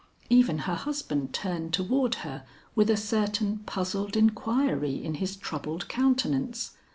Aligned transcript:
Even 0.31 0.57
her 0.65 0.73
husband 0.73 1.31
turned 1.31 1.73
toward 1.75 2.15
her 2.25 2.43
with 2.73 2.89
a 2.89 2.97
certain 2.97 3.59
puzzled 3.67 4.17
inquiry 4.17 4.95
in 4.95 5.13
his 5.13 5.35
troubled 5.35 5.87
countenance. 5.89 6.71